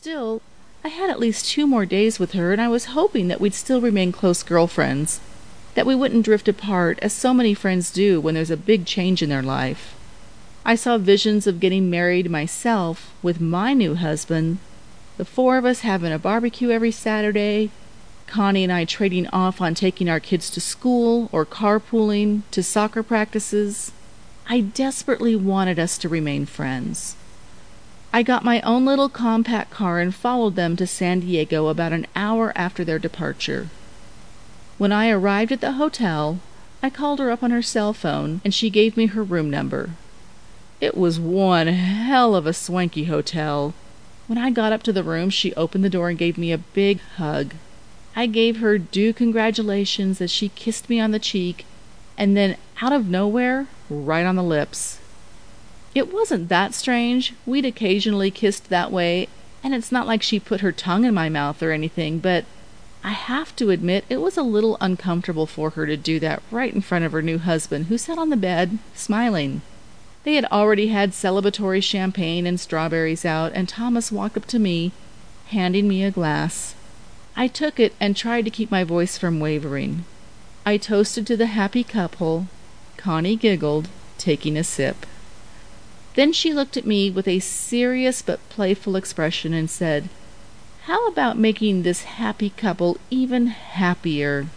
[0.00, 0.42] Still,
[0.84, 3.52] I had at least two more days with her, and I was hoping that we'd
[3.52, 5.18] still remain close girlfriends,
[5.74, 9.22] that we wouldn't drift apart as so many friends do when there's a big change
[9.22, 9.96] in their life.
[10.64, 14.58] I saw visions of getting married myself with my new husband,
[15.16, 17.72] the four of us having a barbecue every Saturday,
[18.28, 23.02] Connie and I trading off on taking our kids to school or carpooling to soccer
[23.02, 23.90] practices.
[24.48, 27.16] I desperately wanted us to remain friends.
[28.12, 32.06] I got my own little compact car and followed them to San Diego about an
[32.16, 33.68] hour after their departure.
[34.78, 36.38] When I arrived at the hotel,
[36.82, 39.90] I called her up on her cell phone and she gave me her room number.
[40.80, 43.74] It was one hell of a swanky hotel.
[44.26, 46.58] When I got up to the room, she opened the door and gave me a
[46.58, 47.54] big hug.
[48.14, 51.66] I gave her due congratulations as she kissed me on the cheek,
[52.16, 54.97] and then out of nowhere, right on the lips.
[55.94, 57.34] It wasn't that strange.
[57.46, 59.28] We'd occasionally kissed that way,
[59.62, 62.44] and it's not like she put her tongue in my mouth or anything, but
[63.02, 66.74] I have to admit it was a little uncomfortable for her to do that right
[66.74, 69.62] in front of her new husband, who sat on the bed, smiling.
[70.24, 74.92] They had already had celebratory champagne and strawberries out, and Thomas walked up to me,
[75.46, 76.74] handing me a glass.
[77.36, 80.04] I took it and tried to keep my voice from wavering.
[80.66, 82.48] I toasted to the happy couple.
[82.96, 85.06] Connie giggled, taking a sip.
[86.18, 90.08] Then she looked at me with a serious but playful expression and said,
[90.82, 94.48] How about making this happy couple even happier?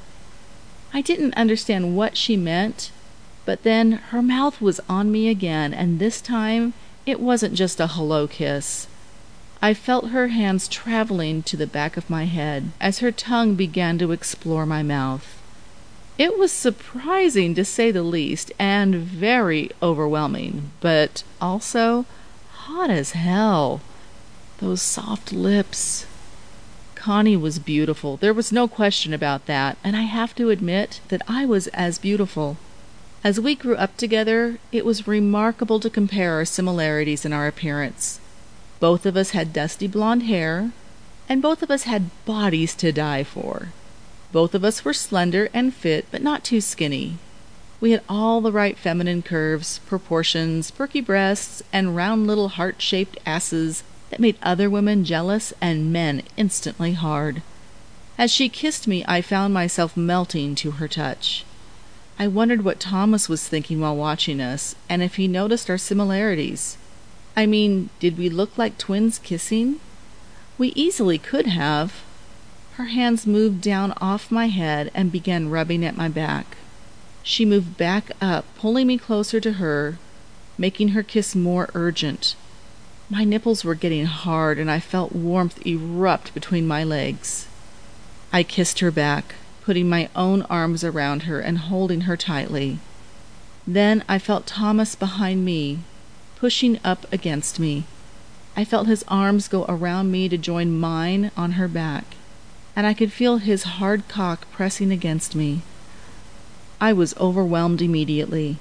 [0.92, 2.90] I didn't understand what she meant,
[3.45, 6.73] but then her mouth was on me again, and this time
[7.06, 8.88] it wasn't just a hello kiss.
[9.62, 14.00] I felt her hands traveling to the back of my head as her tongue began
[14.00, 15.40] to explore my mouth.
[16.22, 22.06] It was surprising to say the least, and very overwhelming, but also
[22.52, 23.82] hot as hell.
[24.60, 26.06] Those soft lips.
[26.94, 28.18] Connie was beautiful.
[28.18, 31.98] There was no question about that, and I have to admit that I was as
[31.98, 32.58] beautiful.
[33.24, 38.20] As we grew up together, it was remarkable to compare our similarities in our appearance.
[38.80, 40.72] Both of us had dusty blonde hair,
[41.28, 43.70] and both of us had bodies to die for.
[44.31, 47.18] Both of us were slender and fit, but not too skinny.
[47.81, 53.18] We had all the right feminine curves, proportions, perky breasts, and round little heart shaped
[53.25, 57.42] asses that made other women jealous and men instantly hard.
[58.18, 61.44] As she kissed me, I found myself melting to her touch.
[62.19, 66.78] I wondered what Thomas was thinking while watching us, and if he noticed our similarities.
[67.36, 69.80] I mean, did we look like twins kissing?
[70.58, 72.03] We easily could have.
[72.76, 76.58] Her hands moved down off my head and began rubbing at my back.
[77.24, 79.98] She moved back up, pulling me closer to her,
[80.58, 82.36] making her kiss more urgent.
[83.10, 87.48] My nipples were getting hard, and I felt warmth erupt between my legs.
[88.31, 92.80] I kissed her back, putting my own arms around her and holding her tightly.
[93.68, 95.80] Then I felt Thomas behind me,
[96.38, 97.84] pushing up against me.
[98.56, 102.16] I felt his arms go around me to join mine on her back,
[102.76, 105.62] and I could feel his hard cock pressing against me.
[106.80, 108.58] I was overwhelmed immediately.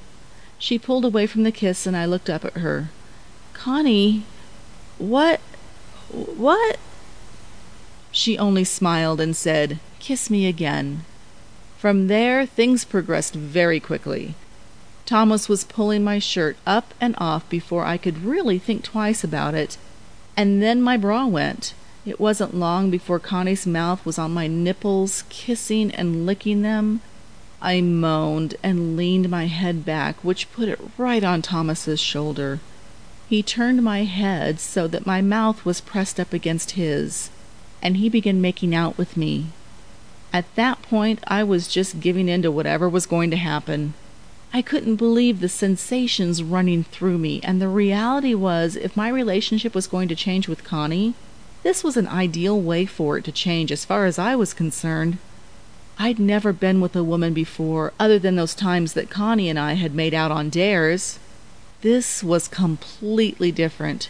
[0.58, 2.90] She pulled away from the kiss, and I looked up at her.
[3.54, 4.24] Connie,
[4.98, 5.40] what?
[6.10, 6.78] What?
[8.12, 11.04] She only smiled and said, Kiss me again.
[11.78, 14.34] From there, things progressed very quickly.
[15.06, 19.54] Thomas was pulling my shirt up and off before I could really think twice about
[19.54, 19.78] it.
[20.36, 21.74] And then my bra went.
[22.06, 27.02] It wasn't long before Connie's mouth was on my nipples, kissing and licking them.
[27.60, 32.58] I moaned and leaned my head back, which put it right on Thomas's shoulder.
[33.28, 37.28] He turned my head so that my mouth was pressed up against his,
[37.82, 39.48] and he began making out with me.
[40.32, 43.92] At that point, I was just giving in to whatever was going to happen.
[44.54, 49.74] I couldn't believe the sensations running through me, and the reality was if my relationship
[49.74, 51.14] was going to change with Connie,
[51.62, 55.18] this was an ideal way for it to change as far as I was concerned.
[55.98, 59.74] I'd never been with a woman before, other than those times that Connie and I
[59.74, 61.18] had made out on dares.
[61.82, 64.08] This was completely different.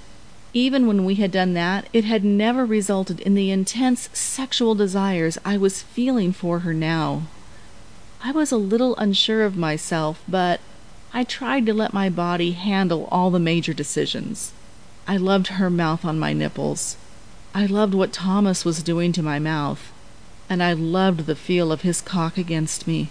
[0.53, 5.39] Even when we had done that, it had never resulted in the intense sexual desires
[5.45, 7.23] I was feeling for her now.
[8.23, 10.61] I was a little unsure of myself, but
[11.13, 14.53] I tried to let my body handle all the major decisions.
[15.09, 16.97] I loved her mouth on my nipples.
[17.52, 19.93] I loved what Thomas was doing to my mouth.
[20.49, 23.11] And I loved the feel of his cock against me.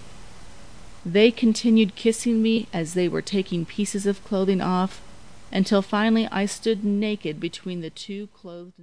[1.06, 5.02] They continued kissing me as they were taking pieces of clothing off
[5.52, 8.80] until finally I stood naked between the two clothed